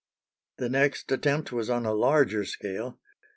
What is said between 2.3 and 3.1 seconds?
scale.